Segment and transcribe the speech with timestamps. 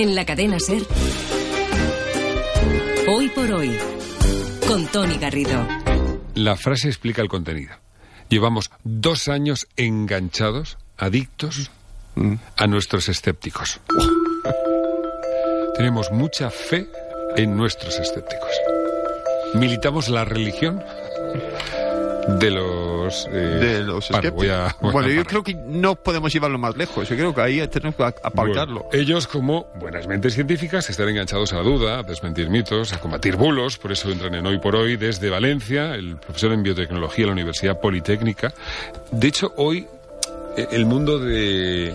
[0.00, 0.82] En la cadena Ser.
[3.06, 3.76] Hoy por hoy.
[4.66, 5.62] Con Tony Garrido.
[6.34, 7.74] La frase explica el contenido.
[8.30, 11.70] Llevamos dos años enganchados, adictos
[12.56, 13.78] a nuestros escépticos.
[15.76, 16.88] Tenemos mucha fe
[17.36, 18.52] en nuestros escépticos.
[19.52, 20.82] Militamos la religión
[22.28, 23.26] de los...
[23.26, 24.32] eh, de los bueno, escépticos.
[24.34, 27.08] voy a- voy a bueno, yo creo que no podemos llevarlo más lejos.
[27.08, 28.84] Yo creo que ahí tenemos que aparcarlo.
[28.84, 33.00] Bueno, ellos, como buenas mentes científicas, están enganchados a la duda, a desmentir mitos, a
[33.00, 37.24] combatir bulos, por eso entran en Hoy por Hoy desde Valencia, el profesor en biotecnología
[37.24, 38.52] de la Universidad Politécnica.
[39.10, 39.86] De hecho, hoy
[40.56, 41.92] eh, el mundo de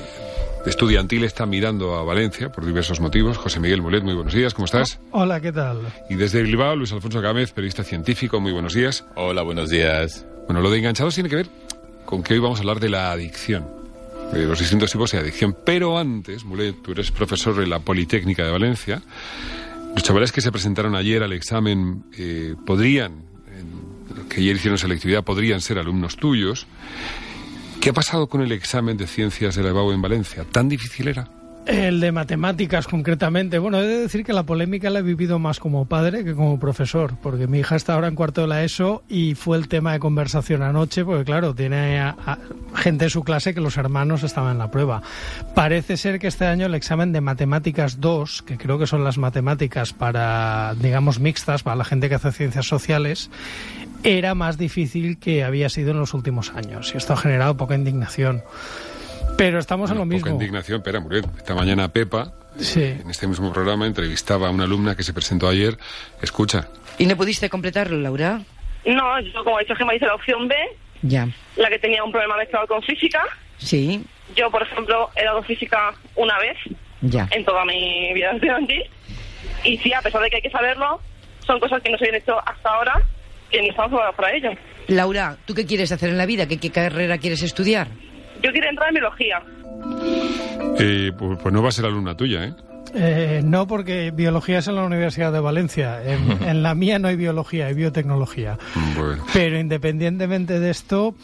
[0.65, 3.37] estudiantil está mirando a Valencia por diversos motivos.
[3.37, 4.99] José Miguel Mulet, muy buenos días, ¿cómo estás?
[5.11, 5.81] Hola, ¿qué tal?
[6.09, 9.05] Y desde Bilbao, Luis Alfonso Gámez, periodista científico, muy buenos días.
[9.15, 10.25] Hola, buenos días.
[10.47, 11.47] Bueno, lo de enganchados tiene que ver
[12.05, 13.67] con que hoy vamos a hablar de la adicción,
[14.31, 15.55] de los distintos tipos de adicción.
[15.65, 19.01] Pero antes, Mulet, tú eres profesor en la Politécnica de Valencia.
[19.93, 23.23] Los chavales que se presentaron ayer al examen eh, podrían,
[24.29, 26.67] que ayer hicieron selectividad, podrían ser alumnos tuyos.
[27.85, 30.43] ¿Qué ha pasado con el examen de ciencias de la EBAU en Valencia?
[30.51, 31.29] ¿Tan difícil era?
[31.65, 33.57] El de matemáticas, concretamente.
[33.57, 36.59] Bueno, he de decir que la polémica la he vivido más como padre que como
[36.59, 39.93] profesor, porque mi hija está ahora en cuarto de la ESO y fue el tema
[39.93, 42.13] de conversación anoche, porque claro, tiene
[42.75, 45.01] gente en su clase que los hermanos estaban en la prueba.
[45.55, 49.17] Parece ser que este año el examen de matemáticas 2, que creo que son las
[49.17, 53.31] matemáticas para, digamos, mixtas, para la gente que hace ciencias sociales,
[54.03, 56.91] era más difícil que había sido en los últimos años.
[56.93, 58.43] Y esto ha generado poca indignación.
[59.37, 60.29] Pero estamos en lo Poca mismo.
[60.31, 61.25] indignación, espera, Mulet.
[61.37, 62.81] Esta mañana Pepa, Sí.
[62.83, 65.77] en este mismo programa, entrevistaba a una alumna que se presentó ayer.
[66.21, 66.67] Escucha.
[66.97, 68.41] ¿Y no pudiste completarlo, Laura?
[68.85, 70.55] No, yo como he dicho me hice la opción B,
[71.01, 71.27] Ya.
[71.57, 73.21] la que tenía un problema mezclado con física.
[73.57, 74.03] Sí,
[74.35, 76.57] Yo, por ejemplo, he dado física una vez
[77.01, 77.27] ya.
[77.31, 78.83] en toda mi vida estudiantil.
[79.63, 81.01] Y sí, a pesar de que hay que saberlo,
[81.45, 83.01] son cosas que no se habían hecho hasta ahora,
[83.51, 84.49] que ni estamos preparados para ello.
[84.87, 86.47] Laura, ¿tú qué quieres hacer en la vida?
[86.47, 87.87] ¿Qué, qué carrera quieres estudiar?
[88.43, 89.41] Yo quiero entrar en biología.
[90.79, 92.53] Eh, pues, pues no va a ser alumna tuya, ¿eh?
[92.93, 96.01] Eh, no, porque biología es en la Universidad de Valencia.
[96.03, 98.57] En, en la mía no hay biología, hay biotecnología.
[98.95, 99.23] Bueno.
[99.33, 101.15] Pero independientemente de esto,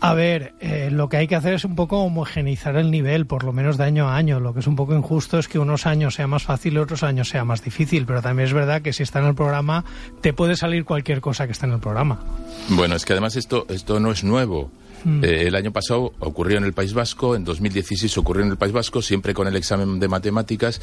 [0.00, 3.44] a ver, eh, lo que hay que hacer es un poco homogeneizar el nivel, por
[3.44, 4.40] lo menos de año a año.
[4.40, 7.02] Lo que es un poco injusto es que unos años sea más fácil y otros
[7.02, 8.06] años sea más difícil.
[8.06, 9.84] Pero también es verdad que si está en el programa,
[10.20, 12.20] te puede salir cualquier cosa que está en el programa.
[12.68, 14.70] Bueno, es que además esto, esto no es nuevo.
[15.22, 18.72] Eh, el año pasado ocurrió en el País Vasco, en 2016 ocurrió en el País
[18.72, 20.80] Vasco, siempre con el examen de matemáticas,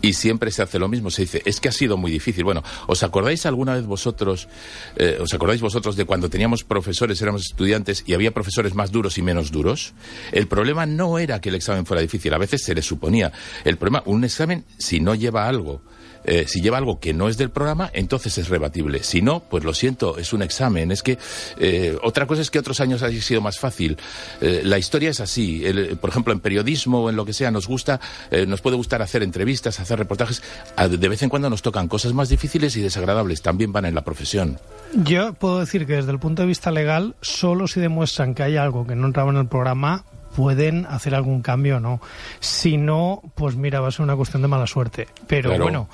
[0.00, 1.10] y siempre se hace lo mismo.
[1.10, 2.44] Se dice, es que ha sido muy difícil.
[2.44, 4.48] Bueno, ¿os acordáis alguna vez vosotros,
[4.96, 9.18] eh, os acordáis vosotros de cuando teníamos profesores, éramos estudiantes, y había profesores más duros
[9.18, 9.94] y menos duros?
[10.32, 13.32] El problema no era que el examen fuera difícil, a veces se le suponía.
[13.64, 15.82] El problema, un examen, si no lleva algo,
[16.28, 19.02] eh, si lleva algo que no es del programa, entonces es rebatible.
[19.02, 20.92] Si no, pues lo siento, es un examen.
[20.92, 21.18] Es que
[21.58, 23.96] eh, otra cosa es que otros años haya sido más fácil.
[24.42, 25.64] Eh, la historia es así.
[26.00, 27.98] Por ejemplo, en periodismo o en lo que sea, nos gusta,
[28.46, 30.42] nos puede gustar hacer entrevistas, hacer reportajes.
[30.76, 33.40] De vez en cuando nos tocan cosas más difíciles y desagradables.
[33.40, 34.58] También van en la profesión.
[35.04, 38.56] Yo puedo decir que desde el punto de vista legal, solo si demuestran que hay
[38.56, 40.04] algo que no entraba en el programa,
[40.38, 42.00] pueden hacer algún cambio o no.
[42.38, 45.08] Si no, pues mira, va a ser una cuestión de mala suerte.
[45.26, 45.88] Pero bueno,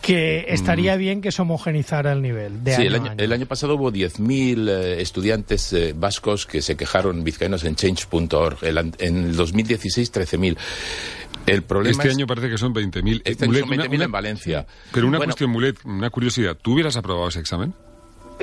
[0.00, 3.24] que estaría bien que se homogenizara el nivel de sí, año el a año, año.
[3.24, 8.58] el año pasado hubo 10.000 eh, estudiantes eh, vascos que se quejaron vizcaínos en change.org.
[8.62, 10.56] El an- En el 2016, 13.000.
[11.46, 13.22] El problema Este es- año parece que son 20.000.
[13.24, 14.66] Este año Mulet, son una- 20.000 una- en Valencia.
[14.92, 16.56] Pero una Bueno, cuestión, Mulet, una curiosidad.
[16.62, 17.74] ¿Tú hubieras aprobado ese examen?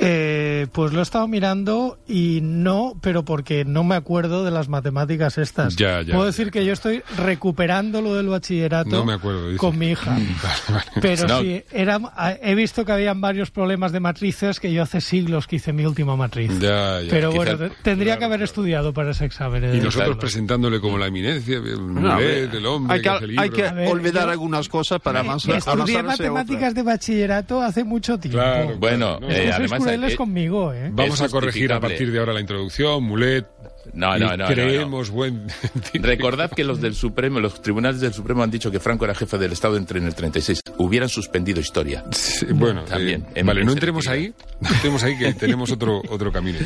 [0.00, 4.68] Eh, pues lo he estado mirando y no, pero porque no me acuerdo de las
[4.68, 5.74] matemáticas estas.
[5.76, 9.46] Ya, ya, Puedo ya, decir que yo estoy recuperando lo del bachillerato No me acuerdo,
[9.48, 9.58] dice.
[9.58, 10.12] con mi hija.
[10.16, 10.24] Vale,
[10.68, 10.84] vale.
[11.00, 11.40] Pero No.
[11.40, 11.98] sí, era,
[12.42, 15.84] he visto que habían varios problemas de matrices que yo hace siglos que hice mi
[15.84, 16.50] última matriz.
[16.60, 17.10] Ya, ya.
[17.10, 18.44] Pero quizá- bueno, te- tendría claro, que haber claro.
[18.44, 19.62] estudiado para ese examen.
[19.62, 23.62] de Y nosotros presentándole como la eminencia, el No, el hombre, hay que, hay que
[23.62, 25.56] ver, olvidar yo- algunas cosas para avanzar.
[25.56, 28.38] Estudié avanzar hacia matemáticas de bachillerato hace mucho tiempo.
[28.38, 28.76] Claro.
[28.78, 29.87] Bueno, No, eh, Sois además...
[29.96, 30.90] crueles conmigo, ¿eh?
[30.92, 33.02] Vamos a corregir a partir de ahora la introducción.
[33.04, 33.46] Mulet,
[33.94, 35.46] No, no, no, no, creemos buen...
[35.94, 39.38] Recordad que los del Supremo, los tribunales del Supremo han dicho que Franco era jefe
[39.38, 40.60] del Estado entre en el 36.
[40.78, 42.04] Hubieran suspendido historia.
[42.10, 46.02] Sí, bueno, También, eh, en- vale, no entremos ahí, no entremos ahí que tenemos otro,
[46.08, 46.58] otro camino.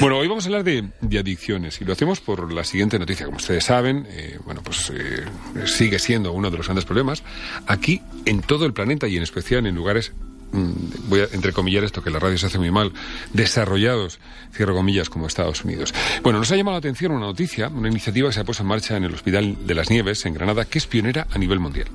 [0.00, 3.24] Bueno, hoy vamos a hablar de, de adicciones y lo hacemos por la siguiente noticia.
[3.26, 5.24] Como ustedes saben, eh, bueno, pues eh,
[5.66, 7.22] sigue siendo uno de los grandes problemas
[7.66, 10.12] aquí en todo el planeta y en especial en lugares
[10.52, 12.92] voy a entrecomillar esto que la radio se hace muy mal,
[13.32, 14.20] desarrollados,
[14.52, 15.94] cierro comillas, como Estados Unidos.
[16.22, 18.68] Bueno, nos ha llamado la atención una noticia, una iniciativa que se ha puesto en
[18.68, 21.88] marcha en el Hospital de las Nieves, en Granada, que es pionera a nivel mundial.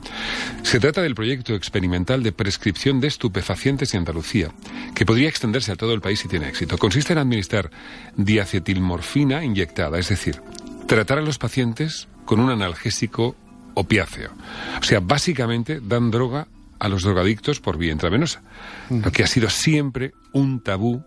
[0.63, 4.51] Se trata del proyecto experimental de prescripción de estupefacientes en Andalucía,
[4.95, 6.77] que podría extenderse a todo el país si tiene éxito.
[6.77, 7.69] Consiste en administrar
[8.15, 10.41] diacetilmorfina inyectada, es decir,
[10.87, 13.35] tratar a los pacientes con un analgésico
[13.73, 14.31] opiáceo.
[14.79, 16.47] O sea, básicamente dan droga
[16.79, 18.41] a los drogadictos por vía intravenosa,
[18.89, 21.03] lo que ha sido siempre un tabú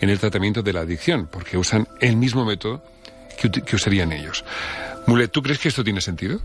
[0.00, 2.84] en el tratamiento de la adicción, porque usan el mismo método
[3.40, 4.44] que, usarían ellos.
[5.06, 6.40] Mulet, ¿tú crees que esto tiene sentido?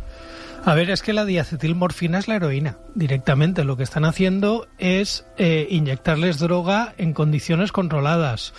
[0.65, 3.63] A ver, es que la diacetilmorfina es la heroína, directamente.
[3.63, 8.53] Lo que están haciendo es eh, inyectarles droga en condiciones controladas.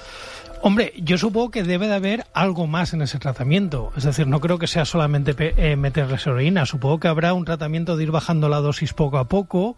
[0.63, 3.93] Hombre, yo supongo que debe de haber algo más en ese tratamiento.
[3.97, 6.67] Es decir, no creo que sea solamente pe- eh, meterles heroína.
[6.67, 9.75] Supongo que habrá un tratamiento de ir bajando la dosis poco a poco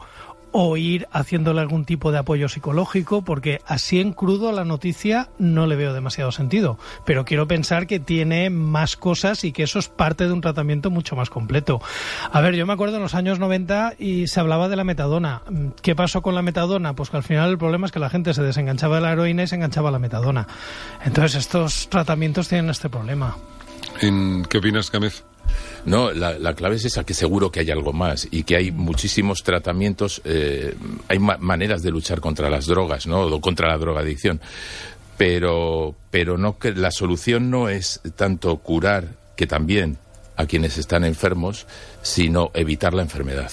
[0.52, 5.30] o ir haciéndole algún tipo de apoyo psicológico, porque así en crudo a la noticia
[5.38, 6.78] no le veo demasiado sentido.
[7.04, 10.90] Pero quiero pensar que tiene más cosas y que eso es parte de un tratamiento
[10.90, 11.80] mucho más completo.
[12.30, 15.42] A ver, yo me acuerdo en los años 90 y se hablaba de la metadona.
[15.82, 16.94] ¿Qué pasó con la metadona?
[16.94, 19.42] Pues que al final el problema es que la gente se desenganchaba de la heroína
[19.44, 20.46] y se enganchaba a la metadona.
[21.04, 23.36] Entonces estos tratamientos tienen este problema.
[24.00, 25.24] ¿En ¿Qué opinas, Gámez?
[25.84, 28.70] No, la, la clave es esa, que seguro que hay algo más y que hay
[28.70, 30.74] muchísimos tratamientos, eh,
[31.08, 33.22] hay ma- maneras de luchar contra las drogas, ¿no?
[33.22, 34.40] O contra la drogadicción.
[35.18, 39.98] Pero, pero no que la solución no es tanto curar, que también
[40.36, 41.66] a quienes están enfermos,
[42.02, 43.50] sino evitar la enfermedad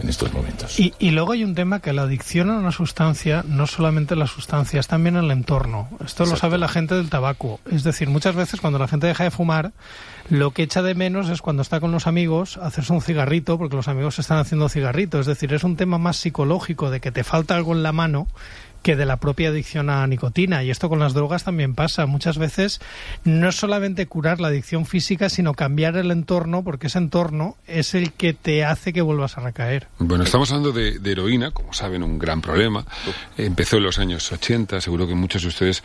[0.00, 0.78] en estos momentos.
[0.78, 4.26] Y, y luego hay un tema que la adicción a una sustancia, no solamente la
[4.26, 5.88] sustancia, es también el entorno.
[6.04, 7.60] Esto lo sabe la gente del tabaco.
[7.70, 9.72] Es decir, muchas veces cuando la gente deja de fumar,
[10.28, 13.76] lo que echa de menos es cuando está con los amigos hacerse un cigarrito, porque
[13.76, 15.20] los amigos están haciendo cigarrito.
[15.20, 18.28] Es decir, es un tema más psicológico de que te falta algo en la mano
[18.82, 20.62] que de la propia adicción a nicotina.
[20.62, 22.06] Y esto con las drogas también pasa.
[22.06, 22.80] Muchas veces
[23.24, 27.94] no es solamente curar la adicción física, sino cambiar el entorno, porque ese entorno es
[27.94, 29.88] el que te hace que vuelvas a recaer.
[29.98, 32.84] Bueno, estamos hablando de, heroína, como saben, un gran problema.
[33.36, 35.82] Empezó en los años 80, seguro que muchos de ustedes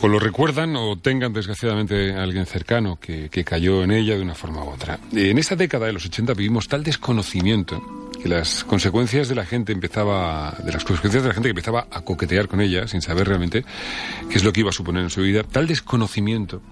[0.00, 4.34] o lo recuerdan o tengan desgraciadamente alguien cercano que, que cayó en ella de una
[4.34, 4.98] forma u otra.
[5.12, 9.72] En esa década de los 80 vivimos tal desconocimiento que las consecuencias de la gente
[9.72, 13.26] empezaba, de las consecuencias de la gente que empezaba a coquetear con ella sin saber
[13.26, 13.64] realmente
[14.30, 16.62] qué es lo que iba a suponer en su vida, tal desconocimiento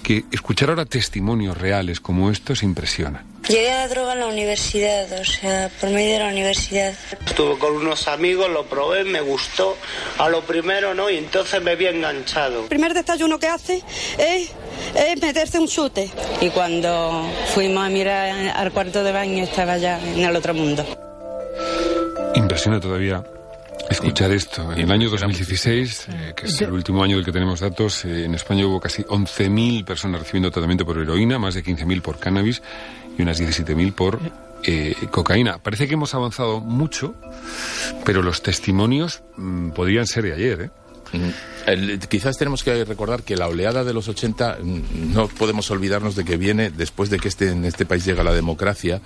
[0.00, 3.24] que escuchar ahora testimonios reales como estos impresiona.
[3.48, 6.94] Llegué a la droga en la universidad, o sea, por medio de la universidad.
[7.26, 9.76] Estuve con unos amigos, lo probé, me gustó.
[10.18, 12.62] A lo primero no, y entonces me vi enganchado.
[12.62, 13.82] El primer desayuno que hace
[14.18, 14.50] es,
[14.94, 16.10] es meterse un chute.
[16.40, 20.84] Y cuando fuimos a mirar al cuarto de baño estaba ya en el otro mundo.
[22.34, 23.24] Impresiona todavía
[23.90, 24.72] escuchar esto.
[24.72, 28.24] En el año 2016, eh, que es el último año del que tenemos datos, eh,
[28.24, 32.62] en España hubo casi 11.000 personas recibiendo tratamiento por heroína, más de 15.000 por cannabis
[33.18, 34.18] y unas 17.000 por
[34.62, 35.58] eh, cocaína.
[35.58, 37.14] Parece que hemos avanzado mucho,
[38.04, 40.70] pero los testimonios mm, podrían ser de ayer, ¿eh?
[41.12, 41.30] Mm,
[41.66, 46.14] el- quizás tenemos que recordar que la oleada de los 80 mm, no podemos olvidarnos
[46.14, 49.00] de que viene después de que este, en este país llega la democracia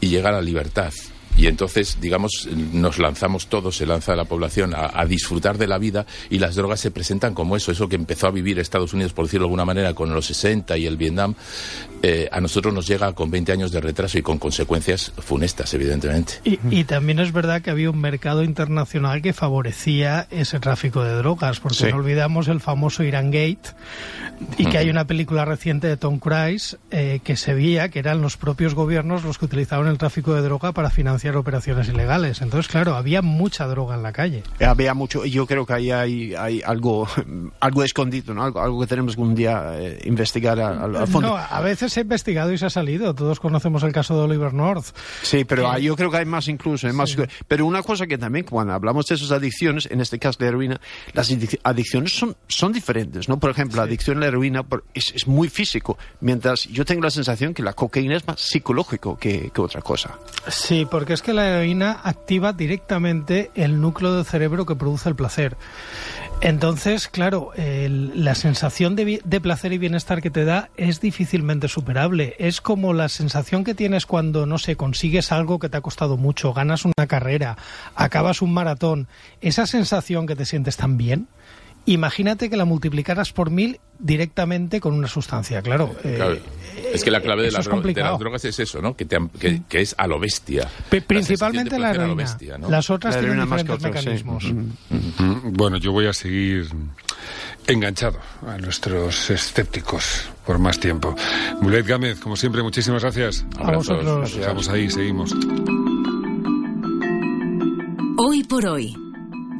[0.00, 0.92] y llega la libertad.
[1.38, 6.04] Y entonces, digamos, nos lanzamos todos, se lanza la población a, disfrutar de la vida
[6.30, 9.26] y las drogas se presentan como eso, eso que empezó a vivir Estados Unidos, por
[9.26, 11.36] decirlo de alguna manera, con los 60 y el Vietnam,
[12.02, 16.34] eh, a nosotros nos llega con 20 años de retraso y con consecuencias funestas, evidentemente.
[16.44, 21.14] Y, y también es verdad que había un mercado internacional que favorecía ese tráfico de
[21.14, 21.86] drogas, porque Sí.
[21.90, 23.70] no olvidamos el famoso Iran Gate
[24.56, 28.20] y que hay una película reciente de Tom Cruise eh, que se veía que eran
[28.20, 32.40] los propios gobiernos los que utilizaban el tráfico de droga para financiar operaciones ilegales.
[32.40, 34.42] Entonces, claro, había mucha droga en la calle.
[34.64, 37.08] Había mucho, y yo creo que ahí hay, hay algo,
[37.60, 38.44] algo escondido, ¿no?
[38.44, 41.28] Algo, algo que tenemos que un día eh, investigar al, al- al fondo.
[41.30, 43.14] No, a veces se ha investigado y se ha salido.
[43.14, 44.86] Todos conocemos el caso de Oliver North.
[45.22, 46.86] Sí, pero hay- yo creo que hay más incluso.
[46.86, 47.16] hay más-
[47.46, 50.80] Pero una cosa que también, cuando hablamos de esas adicciones, en este caso de heroína,
[51.12, 53.38] las adic- adicciones son, son diferentes, ¿no?
[53.38, 54.64] Por ejemplo, la adicción a la heroína
[54.94, 59.16] es, es muy físico, mientras yo tengo la sensación que la cocaína es más psicológico
[59.18, 60.18] que, que otra cosa.
[60.48, 65.14] Sí, porque es que la heroína activa directamente el núcleo del cerebro que produce el
[65.16, 65.56] placer.
[66.40, 71.66] Entonces, claro, el- la sensación de, de placer y bienestar que te da es difícilmente
[72.38, 76.16] Es como la sensación que tienes cuando, no sé, consigues algo que te ha costado
[76.16, 77.56] mucho, ganas una carrera,
[77.94, 79.08] acabas un maratón.
[79.40, 81.28] Esa sensación que te sientes tan bien,
[81.86, 85.94] imagínate que la multiplicaras por mil directamente con una sustancia, claro.
[86.04, 86.36] eh, Claro.
[86.92, 88.94] es que la clave de, las de drogas es eso, ¿no?
[88.96, 90.68] Que, te han- que, que es a lo bestia.
[90.90, 92.22] La Principalmente la placer a lo heroína.
[92.22, 92.70] bestia, ¿no?
[92.70, 93.84] Las otras La tienen diferentes sí.
[93.88, 94.44] mecanismos.
[94.52, 96.68] Mm, Bueno, yo voy a seguir
[97.68, 101.14] enganchado a nuestros escépticos por más tiempo.
[101.60, 103.44] Mulet Gámez, como siempre, muchísimas gracias.
[103.58, 104.34] A vosotros.
[104.34, 105.34] Estamos ahí, seguimos.
[108.16, 108.96] Hoy por hoy,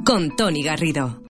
[0.05, 1.23] con Tony Garrido.